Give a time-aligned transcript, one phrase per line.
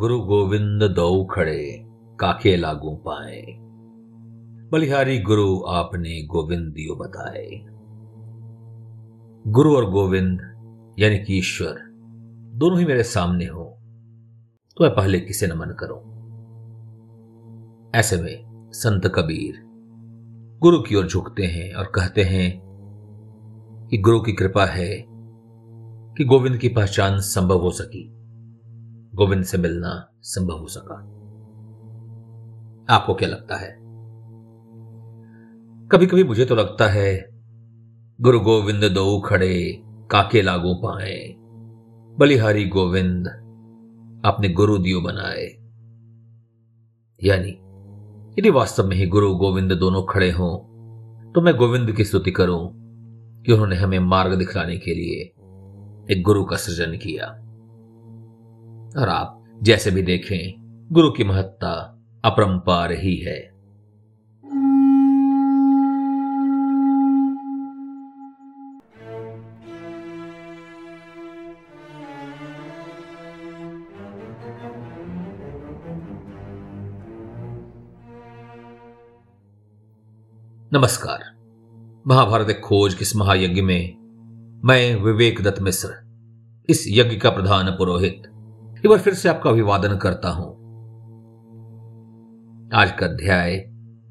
[0.00, 1.86] गुरु गोविंद दो खड़े,
[2.20, 3.42] काके लागू पाए।
[4.72, 7.48] बलिहारी गुरु आपने गोविंद दियो बताए।
[9.46, 10.38] गुरु और गोविंद,
[10.98, 11.74] यानी कि ईश्वर,
[12.54, 13.64] दोनों ही मेरे सामने हो
[14.76, 16.00] तो मैं पहले किसे नमन करूँ?
[17.94, 19.54] ऐसे में संत कबीर
[20.60, 22.60] गुरु की ओर झुकते हैं और कहते हैं
[23.90, 25.04] कि गुरु की कृपा है
[26.16, 28.19] कि गोविंद की पहचान संभव हो सकी।
[29.14, 30.94] गोविंद से मिलना संभव हो सका।
[32.94, 33.76] आपको क्या लगता है?
[35.88, 37.26] कभी कभी मुझे तो लगता है,
[38.20, 41.34] गुरु गोविंद दो खड़े काके लागू पाए।
[42.18, 43.26] बलिहारी गोविंद
[44.24, 45.46] अपने गुरु दियो बनाए।
[47.24, 47.50] यानी,
[48.38, 50.70] यदि वास्तव में ही गुरु गोविंद दोनों खड़े हों
[51.32, 52.72] तो मैं गोविंद की स्तुति करूँ
[53.42, 55.22] कि उन्होंने हमें मार्ग दिखलाने के लिए
[56.14, 57.49] एक गुरु का सृजन किया।
[58.98, 61.72] और आप जैसे भी देखें, गुरु की महत्ता
[62.24, 63.50] अपरंपार ही है।
[80.72, 81.22] नमस्कार।
[82.06, 83.96] महाभारत खोज किस महायज्ञ में
[84.64, 85.88] मैं विवेक दत्त मिश्र,
[86.68, 88.22] इस यज्ञ का प्रधान पुरोहित।
[88.84, 90.50] एक बार फिर से आपका अभिवादन करता हूँ।
[92.74, 93.52] आज का अध्याय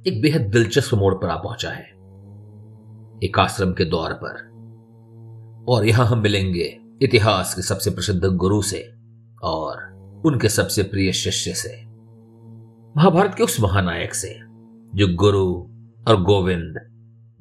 [0.07, 1.83] एक बेहद दिलचस्प मोड़ पर आ पहुँचा है।
[3.23, 4.35] एक आश्रम के द्वार पर।
[5.69, 8.93] और यहाँ हम मिलेंगे इतिहास के सबसे प्रसिद्ध गुरु से
[9.43, 9.81] और
[10.25, 11.85] उनके सबसे प्रिय शिष्य से।
[12.97, 14.39] महाभारत के उस महानायक से,
[14.95, 15.47] जो गुरु
[16.07, 16.75] और गोविंद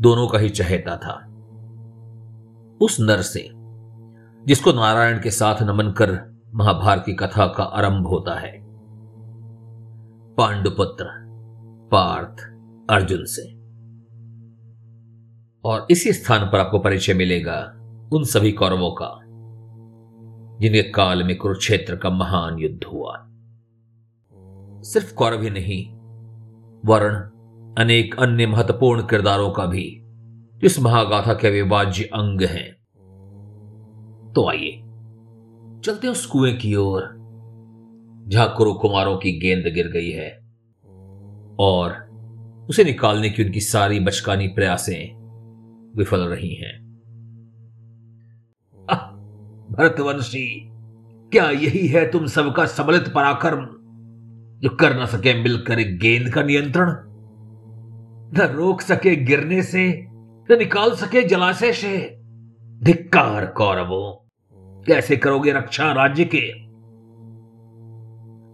[0.01, 1.15] दोनों का ही चहेता था।
[2.81, 3.51] उस नर से,
[4.47, 8.65] जिसको नारायण के साथ नमन कर महाभारत की कथा का आरंभ होता है।
[10.35, 11.07] पांडुपुत्र,
[11.93, 12.37] पार्थ,
[12.91, 13.59] अर्जुन से।
[15.65, 17.75] और इसी स्थान पर आपको परिचय मिलेगा
[18.13, 19.19] उन सभी कौरवों का
[20.61, 23.27] जिनके काल में कुरुक्षेत्र का महान युद्ध हुआ।
[24.83, 25.97] सिर्फ़ कौरव ही नहीं,
[26.87, 27.15] वर्ण,
[27.75, 30.05] अनेक अन्य महत्वपूर्ण किरदारों का भी
[30.65, 32.73] इस महागाथा के अविभाज्य अंग हैं।
[34.33, 34.88] तो आइए।
[35.85, 37.03] चलते उस कुएँ की ओर,
[38.29, 40.31] जहाँ कुरु कुमारों की गेंद गिर गई है
[41.61, 42.09] और
[42.71, 45.19] उसे निकालने की उनकी सारी बचकानी प्रयासें
[45.97, 46.89] विफल रही हैं।
[49.73, 50.69] भरतवंशी,
[51.33, 53.67] क्या यही है तुम सबका सम्मिलित पराक्रम,
[54.61, 56.91] जो कर ना सके मिलकर एक गेंद का नियंत्रण?
[58.35, 60.07] न रोक सके गिरने से,
[60.51, 62.21] न निकाल सके जलाशय से।
[62.83, 64.28] धिक्कार कौरवों
[64.89, 66.69] कैसे करोगे रक्षा राज्य के?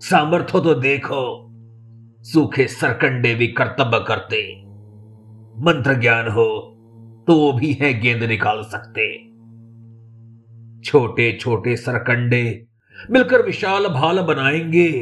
[0.06, 1.50] सामर्थ्य तो देखो,
[2.22, 4.62] सूखे सरकंडे भी कर्तव्य करते।
[5.58, 6.70] मंत्र ज्ञान हो
[7.26, 9.24] तो वो भी है गेंद निकाल सकते।
[10.80, 12.66] छोटे छोटे सरकंडे
[13.10, 14.92] मिलकर विशाल भाल बनाएँगे।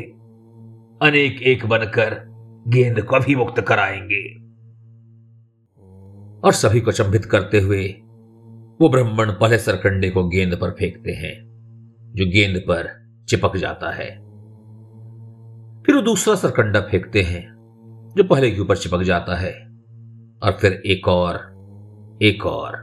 [1.03, 2.23] अनेक एक बनकर
[2.69, 4.43] गेंद को भी मुक्त कराएँगे।
[6.47, 7.89] और सभी को चंभित करते हुए
[8.83, 11.45] वो ब्राह्मण पहले सरकंडे को गेंद पर फेंकते हैं,
[12.17, 14.17] जो गेंद पर चिपक जाता है।
[15.83, 17.49] फिर वो दूसरा सरकंडा फेंकते हैं,
[18.17, 19.53] जो पहले के ऊपर चिपक जाता है।
[20.43, 21.37] और फिर एक और
[22.23, 22.75] एक और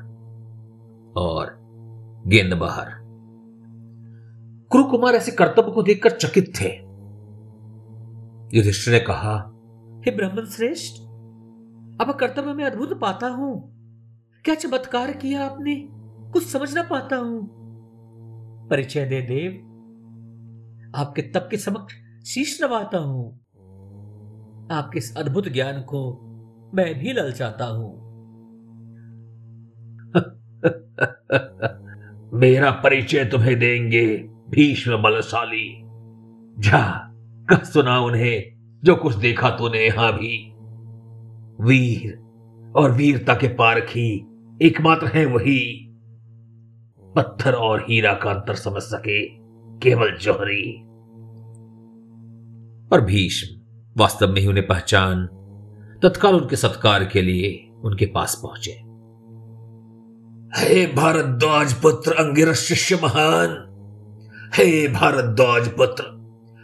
[1.17, 1.59] और
[2.27, 2.87] गेंद बाहर।
[4.71, 6.75] कुरु कुमार ऐसे कर्तव्य को देखकर चकित थे।
[8.57, 9.35] युधिष्ठिर ने कहा,
[10.05, 11.01] हे ब्राह्मण श्रेष्ठ,
[12.01, 13.78] अब कर्तव्य में अद्भुत पाता हूँ।
[14.45, 15.89] क्या चमत्कार किया आपने?
[16.33, 17.49] कुछ समझ ना पाता हूँ।
[18.69, 19.65] परिचय दे देव।
[20.95, 21.93] आपके तप के समक्ष
[22.29, 23.39] शीश नवाता हूँ।
[24.71, 26.21] आपके इस अद्भुत ज्ञान को
[26.73, 28.09] मैं भी ललचाता हूँ।
[32.33, 35.85] मेरा परिचय तुम्हें देंगे, भीष्म बलशाली।
[36.59, 37.11] जा,
[37.49, 40.53] कह सुना उन्हें, जो कुछ देखा तूने यहाँ भी।
[41.63, 42.19] वीर
[42.75, 44.28] और वीरता के पारखी
[44.61, 45.85] एकमात्र है वही।
[47.15, 49.25] पत्थर और हीरा का अंतर समझ सके
[49.79, 50.81] केवल जौहरी।
[52.93, 53.61] और भीष्म
[53.97, 55.25] वास्तव में ही उन्हें पहचान
[56.03, 58.71] तत्काल उनके सत्कार के लिए उनके पास पहुँचे।
[60.59, 63.65] हे भारद्वाज पुत्र अंगिरस शिष्य महान।
[64.55, 66.03] हे भारद्वाज पुत्र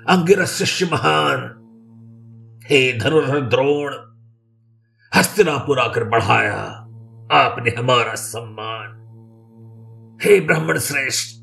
[0.10, 1.40] अंगिरस शिष्य महान।
[2.70, 3.94] हे धनुर्धर द्रोण
[5.16, 6.82] हस्तिनापुर आकर बढ़ाया।
[7.32, 8.96] आपने हमारा सम्मान।
[10.24, 11.38] हे ब्राह्मण श्रेष्ठ,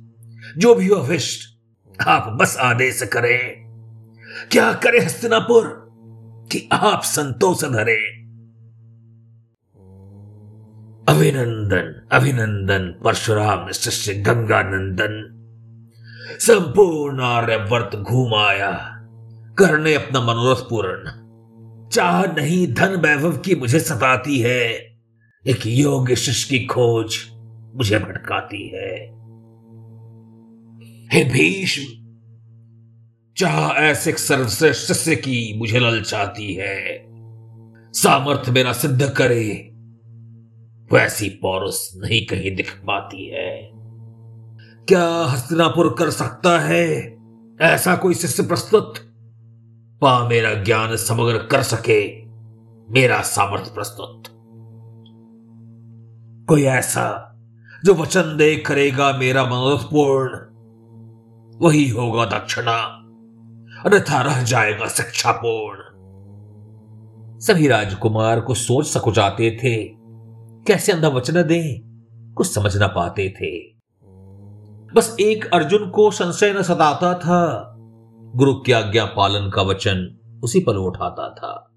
[0.58, 1.58] जो भी हो अभिष्ट,
[2.06, 3.62] आप बस आदेश करें।
[4.50, 5.82] क्या करे हस्तिनापुर?
[6.52, 8.22] कि आप संतोष धरे
[11.08, 15.38] अभिनंदन अभिनंदन, परशुराम शिष्य गंगानंदन।
[16.40, 18.88] संपूर्ण आर्यवर्त घूमाया।
[19.58, 21.22] करने अपना मनोरथ पूर्ण।
[21.88, 24.91] चाह नहीं, धन वैभव की मुझे सताती है।
[25.46, 27.16] एक योग्य शिष्य की खोज
[27.74, 28.98] मुझे भटकाती है।
[31.12, 31.82] हे भीष्म
[33.36, 37.06] चाह ऐसे सर्वश्रेष्ठ शिष्य की मुझे ललचाती है,
[37.92, 39.68] सामर्थ्य मेरा सिद्ध करे
[40.92, 43.70] वैसी पौरुष नहीं कहीं दिख पाती है।
[44.88, 46.86] क्या हस्तिनापुर कर सकता है?
[47.60, 48.94] ऐसा कोई शिष्य प्रस्तुत?
[50.00, 52.26] पा मेरा ज्ञान समग्र कर सके,
[52.92, 54.28] मेरा सामर्थ्य प्रस्तुत।
[56.48, 57.36] कोई ऐसा
[57.84, 60.38] जो वचन दे करेगा मेरा मनोरथ पूर्ण।
[61.66, 62.78] वही होगा दक्षिणा,
[63.86, 65.78] अन्यथा रह जाएगा शिक्षा पूर्ण।
[67.40, 69.84] सभी राजकुमार को सोच सकुचाते थे,
[70.66, 71.82] कैसे अंधा वचन दे,
[72.34, 73.72] कुछ समझ ना पाते थे।
[74.94, 77.72] बस एक अर्जुन को संशय न सताता था।
[78.34, 81.68] गुरु की आज्ञा पालन का वचन उसी पर उठाता था।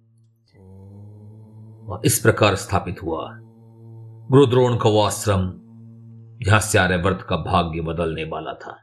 [2.06, 3.39] इस प्रकार स्थापित हुआ।
[4.31, 5.51] गुरुद्रोण का वो आश्रम
[6.45, 8.77] जहाँ से आर्यवर्त का भाग्य बदलने वाला था।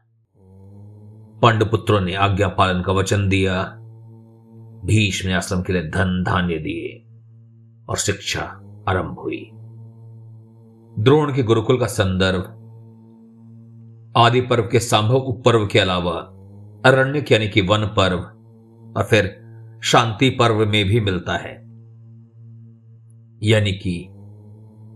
[1.42, 3.62] पांडपुत्रों ने आज्ञा पालन का वचन दिया।
[4.84, 7.06] भीष्म ने आश्रम के लिए धन धान्य दिए
[7.88, 8.40] और शिक्षा
[8.88, 9.50] आरंभ हुई।
[10.98, 12.42] द्रोण के गुरुकुल का संदर्भ
[14.16, 16.16] आदि पर्व के संभव उपपर्व के अलावा
[16.90, 18.18] अरण्य यानी कि वन पर्व
[18.98, 19.24] और फिर
[19.82, 21.62] शांति पर्व में भी मिलता है।
[23.42, 24.08] यानी कि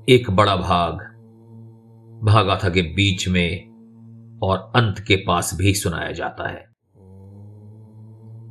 [0.08, 0.98] एक बड़ा भाग।
[2.24, 6.66] भागाथा के बीच में और अंत के पास भी सुनाया जाता है।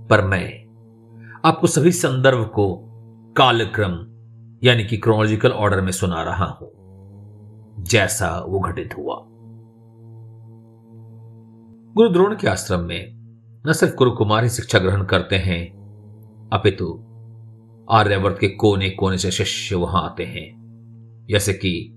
[0.08, 0.48] पर मैं
[1.46, 2.76] आपको सभी संदर्भ को
[3.38, 3.94] कालक्रम,
[4.64, 6.72] यानी कि क्रोनोलॉजिकल ऑर्डर में सुना रहा हूँ,
[7.84, 9.16] जैसा वो घटित हुआ।
[11.96, 13.14] गुरु द्रोण के आश्रम में
[13.68, 15.64] न सिर्फ़ गुरु कुमार ही शिक्षा ग्रहण करते हैं,
[16.54, 16.92] अपितु
[17.92, 20.65] आर्यवर्त के कोने कोने से शिष्य वहाँ आते हैं।
[21.30, 21.92] जैसे कि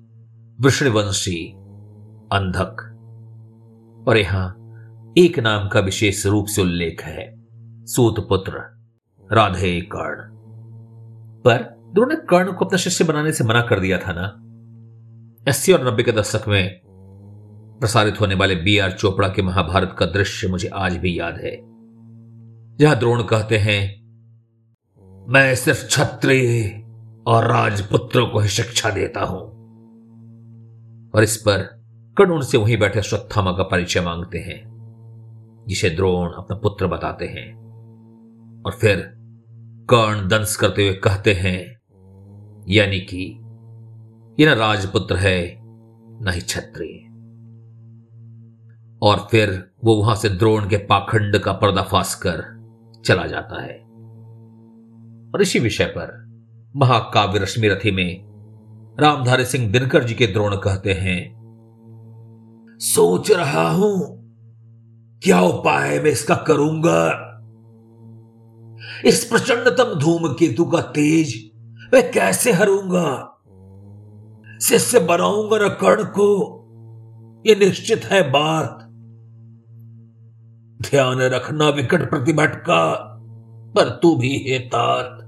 [0.60, 1.52] वृषणवंशी,
[2.32, 2.94] अंधक।
[4.08, 4.54] और यहाँ
[5.18, 7.34] एक नाम का विशेष रूप से उल्लेख है,
[7.86, 8.78] सूतपुत्र,
[9.32, 10.28] राधे कर्ण।
[11.44, 14.44] पर ने कर्ण को अपना शिष्य बनाने से मना कर दिया था ना?
[15.50, 16.80] अस्सी और नब्बे के दशक में
[17.80, 21.56] प्रसारित होने वाले बी आर चोपड़ा के महाभारत का दृश्य मुझे आज भी याद है।
[22.76, 23.98] जहाँ द्रोण कहते हैं,
[25.28, 26.87] मैं सिर्फ़ क्षत्रिय
[27.28, 29.38] और राजपुत्रों को ही शिक्षा देता हूँ।
[31.14, 31.84] और इस पर
[32.18, 34.68] कर्ण उनसे वहीं बैठे श्वत्थामा का परिचय मांगते हैं,
[35.68, 37.54] जिसे द्रोण अपना पुत्र बताते हैं।
[38.66, 39.14] और फिर
[39.90, 41.80] कर्ण दंस करते हुए कहते हैं,
[42.68, 43.38] यानी कि
[44.40, 45.58] यह न राजपुत्र है,
[46.22, 47.08] न ही क्षत्रिय।
[49.02, 52.44] और फिर वो वहाँ से द्रोण के पाखंड का पर्दाफाश कर
[53.04, 53.78] चला जाता है।
[55.34, 56.27] और इसी विषय पर
[56.74, 58.24] महाकाव्य रश्मि रथी में
[59.00, 61.20] रामधारी सिंह दिनकर जी के द्रोण कहते हैं,
[62.80, 63.94] सोच रहा हूँ,
[65.22, 67.00] क्या उपाय मैं इसका करूँगा?
[69.04, 71.34] इस प्रचंडतम धूम केतु का तेज
[71.94, 73.34] मैं कैसे हरूँगा?
[74.62, 76.28] शिष्य बनाऊँगा न कर्ण को
[77.46, 78.78] यह निश्चित है बात।
[80.80, 82.84] ध्यान रखना विकट प्रतिभट का,
[83.76, 85.24] पर तू भी है तात।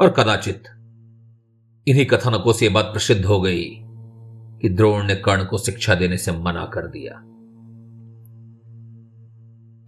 [0.00, 0.62] और कदाचित
[1.88, 3.64] इन्हीं कथनकों से बात प्रसिद्ध हो गई
[4.60, 7.22] कि द्रोण ने कर्ण को शिक्षा देने से मना कर दिया।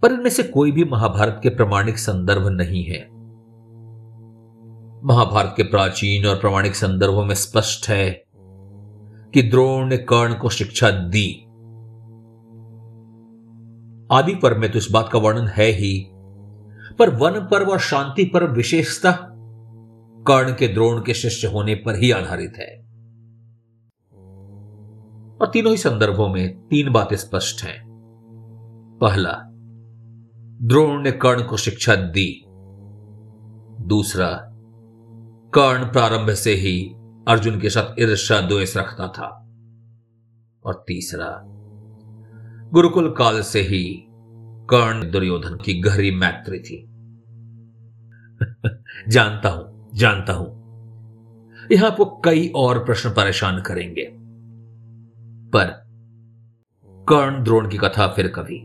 [0.01, 3.09] पर इनमें से कोई भी महाभारत के प्रमाणिक संदर्भ नहीं है।
[5.03, 8.25] महाभारत के प्राचीन और प्रमाणिक संदर्भों में स्पष्ट है
[9.33, 11.41] कि द्रोण ने कर्ण को शिक्षा दी।
[14.11, 16.09] आदि पर्व में तो इस बात का वर्णन है ही,
[16.99, 19.31] पर वन पर्व और शांति पर्व विशेषता
[20.27, 22.85] कर्ण के द्रोण के शिष्य होने पर ही आधारित है।
[25.41, 27.85] और तीनों ही संदर्भों में तीन बातें स्पष्ट हैं।
[29.01, 29.41] पहला,
[30.61, 32.45] द्रोण ने कर्ण को शिक्षा दी।
[33.85, 34.41] दूसरा,
[35.53, 36.93] कर्ण प्रारंभ से ही
[37.27, 39.47] अर्जुन के साथ ईर्षा द्वेष रखता था।
[40.65, 41.41] और तीसरा,
[42.73, 44.05] गुरुकुल काल से ही
[44.69, 46.85] कर्ण दुर्योधन की गहरी मैत्री थी।
[49.09, 50.65] जानता हूँ जानता हूँ।
[51.71, 54.11] यहाँ आपको कई और प्रश्न परेशान करेंगे।
[55.49, 55.85] पर
[57.09, 58.59] कर्ण द्रोण की कथा फिर कभी।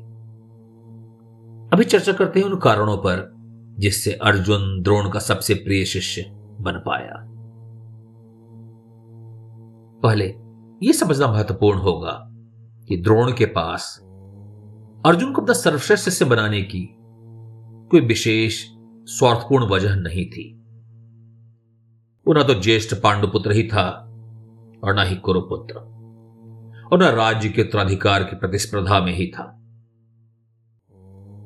[1.72, 3.34] अभी चर्चा करते हैं उन कारणों पर
[3.78, 6.22] जिससे अर्जुन द्रोण का सबसे प्रिय शिष्य
[6.60, 7.26] बन पाया।
[10.02, 10.34] पहले
[10.82, 12.26] यह समझना महत्वपूर्ण होगा
[12.88, 13.98] कि द्रोण के पास
[15.06, 16.96] अर्जुन को अपना सर्वश्रेष्ठ शिष्य बनाने की
[17.90, 18.66] कोई विशेष
[19.04, 20.59] स्वार्थपूर्ण वजह नहीं थी।
[22.34, 23.88] ना तो ज्येष्ठ पांडुपुत्र ही था,
[24.84, 25.74] और ना ही कुरुपुत्र।
[26.92, 29.56] और न राज्य के उत्तराधिकार की प्रतिस्पर्धा में ही था।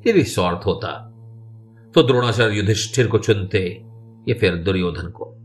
[0.07, 1.11] यदि स्वार्थ होता
[1.95, 3.81] तो द्रोणाचार्य युधिष्ठिर को चुनते,
[4.29, 5.35] या फिर दुर्योधन को।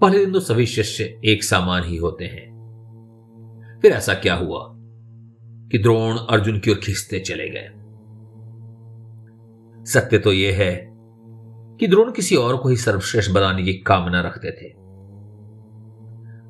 [0.00, 2.50] पहले दिन तो सभी शिष्य एक समान ही होते हैं।
[3.82, 4.68] फिर ऐसा क्या हुआ
[5.70, 7.68] कि द्रोण अर्जुन की ओर खींचते चले गए।
[9.84, 10.89] सत्य तो यह है
[11.80, 14.70] कि द्रोण किसी और को ही सर्वश्रेष्ठ बनाने की कामना रखते थे।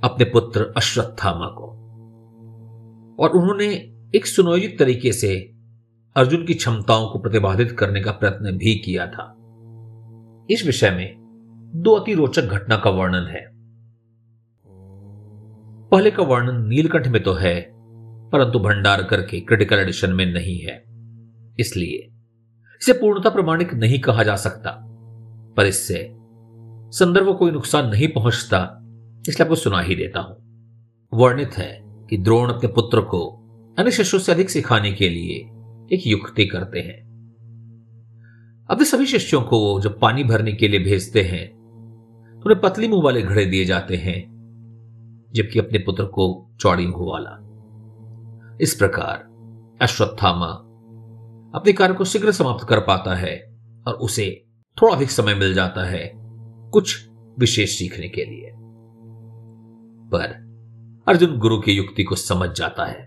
[0.04, 1.66] अपने पुत्र अश्वत्थामा को।
[3.20, 3.66] और उन्होंने
[4.14, 5.52] एक सुनियोजित तरीके से
[6.16, 9.36] अर्जुन की क्षमताओं को प्रतिपादित करने का प्रयत्न भी किया था।
[10.50, 11.14] इस विषय में
[11.74, 13.50] दो अति रोचक घटना का वर्णन है।
[15.88, 17.70] पहले का वर्णन नीलकंठ में तो है,
[18.30, 20.84] परंतु भंडार करके क्रिटिकल एडिशन में नहीं है,
[21.60, 22.12] इसलिए
[22.82, 24.86] इसे पूर्णता प्रमाणिक नहीं कहा जा सकता।
[25.56, 26.08] पर इससे
[26.92, 28.58] संदर्भ कोई नुकसान नहीं पहुँचता,
[29.28, 30.36] इसलिए आपको सुना ही देता हूँ।
[31.12, 31.70] वर्णित है
[32.10, 33.26] कि द्रोण अपने पुत्र को
[33.78, 35.36] अन्य शिष्यों से अधिक सिखाने के लिए
[35.90, 36.98] एक युक्ति करते हैं।
[38.68, 43.02] अपने सभी शिष्यों को जब पानी भरने के लिए भेजते हैं तो उन्हें पतली मुँह
[43.04, 44.20] वाले घड़े दिए जाते हैं,
[45.34, 46.26] जबकि अपने पुत्र को
[46.60, 47.36] चौड़ी मुँह वाला।
[48.60, 49.28] इस प्रकार
[49.82, 50.46] अश्वत्थामा
[51.54, 53.36] अपने कार्य को शीघ्र समाप्त कर पाता है
[53.86, 54.26] और उसे
[54.82, 56.12] थोड़ा अधिक समय मिल जाता है
[56.70, 58.52] कुछ विशेष सीखने के लिए।
[60.12, 60.50] पर
[61.08, 63.06] अर्जुन गुरु की युक्ति को समझ जाता है।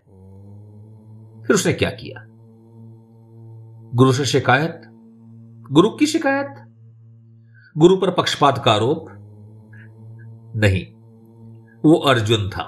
[1.41, 2.25] फिर उसने क्या किया?
[3.93, 4.81] गुरु से शिकायत?
[5.71, 6.55] गुरु की शिकायत?
[7.77, 9.05] गुरु पर पक्षपात का आरोप?
[10.55, 10.93] नहीं,
[11.85, 12.63] वो अर्जुन था।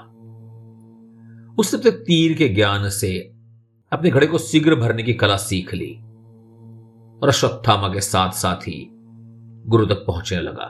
[1.58, 3.32] उसने अपने तीर के ज्ञान से
[3.92, 5.94] अपने घड़े को शीघ्र भरने की कला सीख ली
[7.22, 8.95] और अश्वत्थामा के साथ साथ ही
[9.66, 10.64] गुरु तक पहुँचने लगा।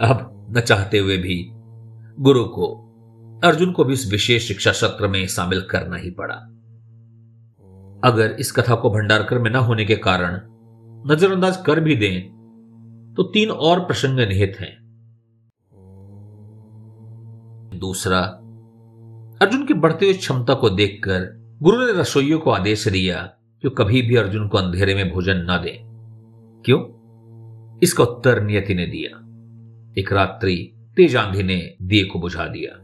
[0.00, 1.48] अब न चाहते हुए भी
[2.18, 2.66] गुरु को,
[3.44, 6.34] अर्जुन को भी इस विशेष शिक्षा सत्र में शामिल करना ही पड़ा।
[8.04, 10.40] अगर इस कथा को भंडारकर में न होने के कारण
[11.06, 14.76] नजरअंदाज कर भी दें तो तीन और प्रसंग निहित हैं।
[17.78, 18.20] दूसरा,
[19.42, 21.26] अर्जुन की बढ़ती हुई क्षमता को देखकर
[21.62, 23.22] गुरु ने रसोइयों को आदेश दिया
[23.62, 26.97] कि कभी भी अर्जुन को अंधेरे में भोजन न दें। क्यों?
[27.82, 29.16] इसका उत्तर नियति ने दिया।
[29.98, 30.56] एक रात्रि
[30.96, 32.74] तेज आंधी ने दिए को बुझा दिया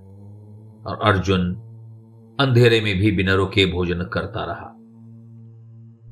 [0.86, 1.54] और अर्जुन
[2.40, 4.70] अंधेरे में भी बिना रुके भोजन करता रहा।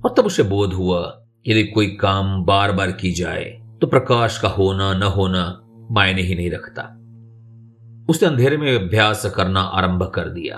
[0.05, 3.45] और तब उसे बोध हुआ, यदि कोई काम बार बार की जाए
[3.81, 5.61] तो प्रकाश का होना न होना
[5.91, 6.83] मायने ही नहीं रखता।
[8.09, 10.57] उसने अंधेरे में अभ्यास करना आरंभ कर दिया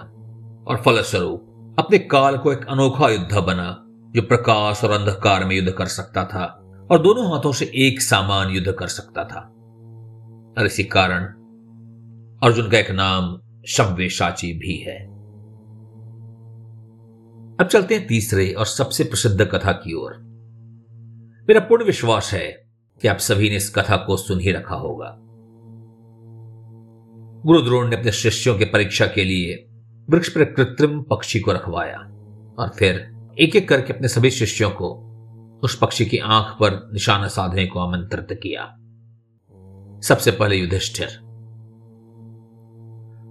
[0.69, 5.71] और फलस्वरूप अपने काल को एक अनोखा युद्ध बना, जो प्रकाश और अंधकार में युद्ध
[5.71, 6.61] कर सकता था।
[6.91, 9.51] और दोनों हाथों से एक सामान युद्ध कर सकता था।
[10.59, 11.25] और इसी कारण
[12.43, 15.07] अर्जुन का एक नाम शब्वेशाची भी है।
[17.61, 20.13] अब चलते हैं तीसरे और सबसे प्रसिद्ध कथा की ओर।
[21.49, 22.67] मेरा पूर्ण विश्वास है
[23.03, 25.19] कि आप सभी ने इस कथा को सुन ही रखा होगा।
[27.47, 29.69] गुरु द्रोण ने अपने शिष्यों के परीक्षा के लिए
[30.11, 31.99] वृक्ष पर कृत्रिम पक्षी को रखवाया
[32.59, 35.11] और फिर एक एक करके अपने सभी शिष्यों को
[35.65, 38.65] उस पक्षी की आँख पर निशाना साधने को आमंत्रित किया।
[40.01, 41.09] सबसे पहले युधिष्ठिर।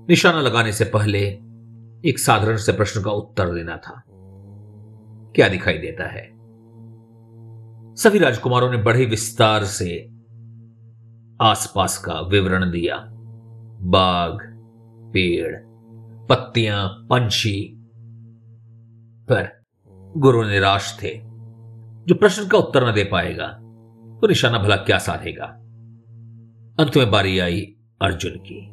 [0.09, 1.19] निशाना लगाने से पहले
[2.09, 4.03] एक साधारण से प्रश्न का उत्तर देना था।
[5.35, 6.29] क्या दिखाई देता है?
[7.95, 10.09] सभी राजकुमारों ने बड़े विस्तार से
[11.41, 12.97] आसपास का विवरण दिया।
[13.81, 14.37] बाग
[15.13, 15.55] पेड़,
[16.27, 17.75] पत्तियाँ, पंछी।
[19.31, 19.63] पर
[20.17, 21.32] गुरु निराश थे।
[22.07, 23.47] जो प्रश्न का उत्तर न दे पाएगा
[24.21, 25.45] तो निशाना भला क्या साधेगा?
[26.79, 27.61] अंत में बारी आई
[28.01, 28.69] अर्जुन की।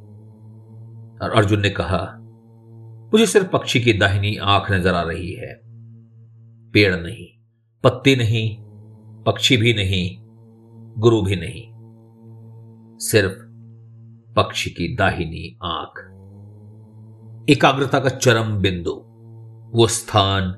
[1.25, 2.17] और अर्जुन ने कहा,
[3.13, 5.61] मुझे सिर्फ़ पक्षी की दाहिनी आँख नज़र आ रही है।
[6.73, 7.43] पेड़ नहीं,
[7.85, 8.57] पत्ती नहीं,
[9.25, 10.17] पक्षी भी नहीं,
[11.01, 11.71] गुरु भी नहीं।
[12.99, 13.35] सिर्फ़
[14.35, 16.07] पक्षी की दाहिनी आँख।
[17.51, 18.93] एकाग्रता का चरम बिंदु,
[19.79, 20.55] वो स्थान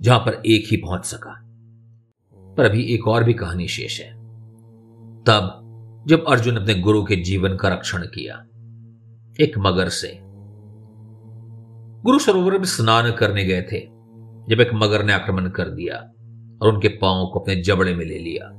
[0.00, 1.47] जहाँ पर एक ही पहुँच सका।
[2.58, 4.12] पर अभी एक और भी कहानी शेष है।
[5.24, 5.64] तब,
[6.08, 8.34] जब अर्जुन अपने गुरु के जीवन का रक्षण किया,
[9.40, 10.20] एक मगर से।
[12.02, 13.80] गुरु सरोवर में स्नान करने गए थे,
[14.48, 15.96] जब एक मगर ने आक्रमण कर दिया
[16.62, 18.50] और उनके पाँव को अपने जबड़े में ले लिया।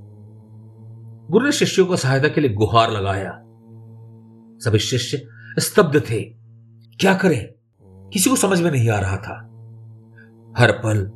[1.32, 3.32] गुरु ने शिष्यों को सहायता के लिए गुहार लगाया।
[4.60, 5.28] सभी शिष्य
[5.60, 6.22] स्तब्ध थे।
[7.00, 7.50] क्या करें?
[8.10, 9.46] किसी को समझ में नहीं आ रहा था।
[10.58, 11.12] हर पल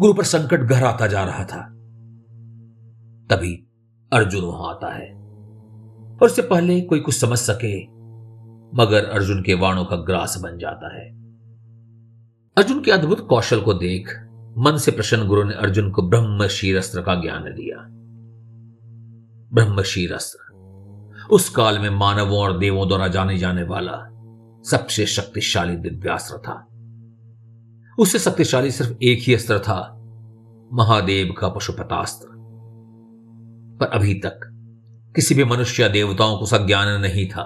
[0.00, 1.75] गुरु पर संकट गहराता जा रहा था।
[3.30, 3.66] तभी
[4.12, 5.14] अर्जुन वहाँ आता है।
[6.12, 7.82] और उससे पहले कोई कुछ समझ सके,
[8.74, 11.10] मगर अर्जुन के वाणों का ग्रास बन जाता है।
[12.58, 14.08] अर्जुन के अद्भुत कौशल को देख,
[14.58, 17.76] मन से प्रसन्न गुरु ने अर्जुन को ब्रह्म शीरस्त्र का ज्ञान दिया।
[19.52, 19.76] ब्रह्म
[20.14, 20.46] अस्त्र
[21.30, 24.08] उस काल में मानवों और देवों द्वारा जाने जाने वाला
[24.70, 26.68] सबसे शक्तिशाली दिव्यास्त्र था।
[27.98, 29.92] उससे शक्तिशाली सिर्फ़ एक ही अस्त्र था,
[30.72, 32.35] महादेव का पशुपतास्त्र।
[33.80, 34.40] पर अभी तक
[35.16, 37.42] किसी भी मनुष्य या देवताओं को ज्ञान नहीं था।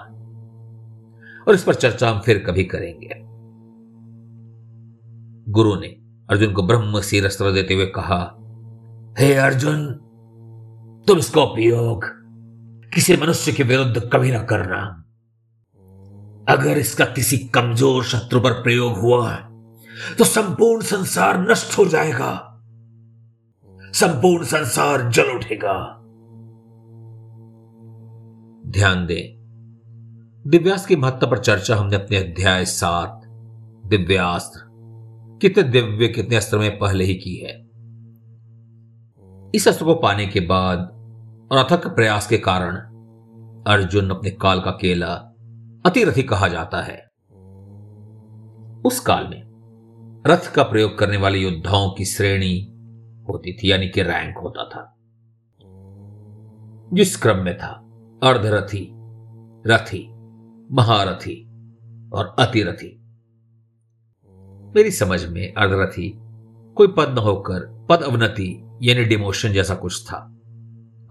[1.49, 3.31] और इस पर चर्चा हम फिर कभी करेंगे।
[5.53, 5.87] गुरु ने
[6.31, 8.37] अर्जुन को ब्रह्म सी अस्त्र देते हुए कहा,
[9.19, 9.93] हे hey अर्जुन,
[11.07, 12.05] तुम इसका उपयोग
[12.95, 14.97] किसी मनुष्य के विरुद्ध कभी ना करना।
[16.49, 19.37] अगर इसका किसी कमज़ोर शत्रु पर प्रयोग हुआ
[20.19, 22.63] तो संपूर्ण संसार नष्ट हो जाएगा।
[23.83, 26.00] संपूर्ण संसार जल उठेगा।
[28.71, 29.41] ध्यान दें।
[30.47, 33.23] दिव्यास्त्र की महत्ता पर चर्चा हमने अपने अध्याय सात,
[33.87, 34.61] दिव्यास्त्र।
[35.43, 37.69] कितने दिव्य, कितने अस्त्र में पहले ही की है।
[39.55, 40.79] इस अस्त्र को पाने के बाद
[41.53, 42.77] और अथक प्रयास के कारण
[43.67, 45.15] अर्जुन अपने काल का केला
[45.87, 47.11] अतिरथी कहा जाता है।
[48.85, 49.43] उस काल में
[50.27, 52.73] रथ का प्रयोग करने वाले योद्धाओं की श्रेणी
[53.29, 54.97] होती थी, यानी कि रैंक होता था।
[56.93, 57.87] जिस क्रम में था
[58.23, 58.91] अर्धरथी,
[59.67, 60.09] रथी,
[60.73, 61.45] महारथी
[62.13, 63.01] और अतिरथी।
[64.75, 66.13] मेरी समझ में अर्धरथी
[66.77, 70.17] कोई पद न होकर पद अवनति यानी डिमोशन जैसा कुछ था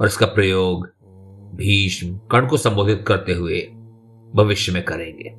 [0.01, 0.85] और इसका प्रयोग
[1.55, 3.61] भीष्म कर्ण को संबोधित करते हुए
[4.35, 5.33] भविष्य में करेंगे।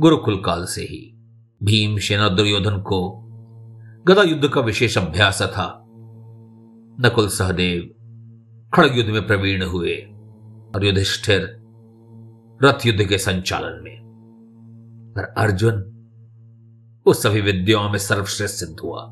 [0.00, 1.14] गुरुकुल काल से ही
[1.62, 3.10] भीम सेना दुर्योधन को
[4.06, 5.82] गदा युद्ध का विशेष अभ्यास था।
[7.00, 7.95] नकुल सहदेव
[8.76, 9.96] खड़ग युद्ध में प्रवीण हुए
[10.74, 11.62] और युधिष्ठिर
[12.62, 14.00] रथ युद्ध के संचालन में।
[15.16, 15.92] पर अर्जुन
[17.06, 19.06] उस सभी विद्याओं में सर्वश्रेष्ठ सिद्ध हुआ।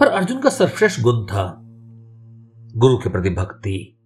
[0.00, 1.60] पर अर्जुन का सर्वश्रेष्ठ गुण था
[2.74, 3.98] गुरु के प्रति भक्ति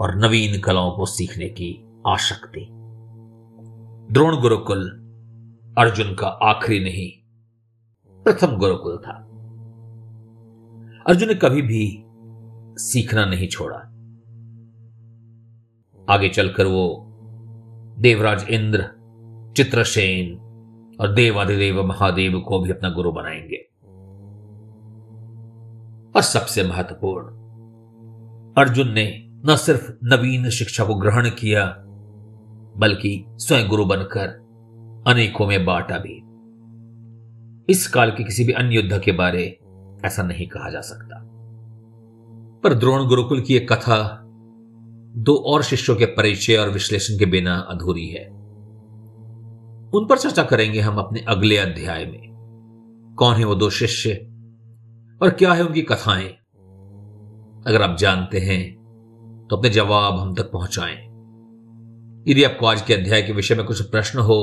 [0.00, 2.68] और नवीन कलाओं को सीखने की आशक्ति।
[4.12, 4.88] द्रोण गुरुकुल
[5.78, 7.12] अर्जुन का आखिरी नहीं,
[8.24, 9.28] प्रथम गुरुकुल था।
[11.06, 12.01] अर्जुन ने कभी भी
[12.82, 13.76] सीखना नहीं छोड़ा।
[16.14, 17.08] आगे चलकर वो
[17.98, 18.84] देवराज इंद्र,
[19.56, 20.38] चित्रसेन
[21.00, 23.56] और देवादिदेव महादेव को भी अपना गुरु बनाएँगे।
[26.16, 27.26] और सबसे महत्वपूर्ण,
[28.58, 31.76] अर्जुन ने न सिर्फ़ नवीन शिक्षा को ग्रहण किया,
[32.76, 34.28] बल्कि स्वयं गुरु बनकर
[35.06, 36.22] अनेकों में बांटा भी।
[37.72, 39.58] इस काल के किसी भी अन्य युद्ध के बारे
[40.04, 41.28] ऐसा नहीं कहा जा सकता।
[42.62, 44.20] पर द्रोण गुरुकुल की एक कथा
[45.16, 48.24] दो और शिष्यों के परिचय और विश्लेषण के बिना अधूरी है।
[49.94, 54.12] उन पर चर्चा करेंगे हम अपने अगले अध्याय में। कौन है वो दो शिष्य
[55.22, 56.28] और क्या है उनकी कथाएँ?
[57.66, 58.62] अगर आप जानते हैं
[59.50, 60.96] तो अपने जवाब हम तक पहुंचाएँ।
[62.28, 64.38] यदि आपको आज के अध्याय के विषय में कुछ प्रश्न हो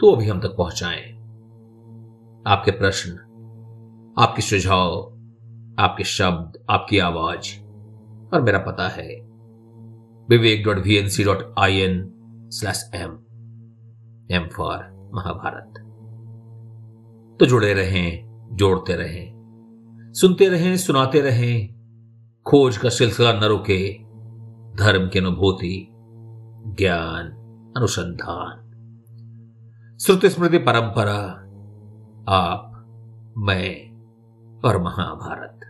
[0.00, 1.02] तो वो भी हम तक पहुंचाएँ।
[2.46, 3.10] आपके प्रश्न,
[4.18, 5.17] आपके सुझाव
[5.78, 7.60] आपके शब्द, आपकी आवाज़।
[8.34, 9.20] और मेरा पता है
[10.28, 12.12] Vivek dot V N C dot I N
[12.50, 13.10] slash M
[14.30, 15.74] M for Mahabharat.
[17.40, 19.38] तो जुड़े रहें, जोड़ते रहें,
[20.12, 21.74] सुनते रहें, सुनाते रहें,
[22.46, 23.94] खोज का सिलसिला न रुके,
[24.76, 25.88] धर्म की अनुभूति,
[26.66, 27.26] ज्ञान,
[27.76, 28.64] अनुसंधान।
[30.00, 31.20] श्रुति स्मृति परंपरा,
[32.28, 32.64] आप,
[33.38, 33.88] मैं
[34.64, 35.67] और महाभारत।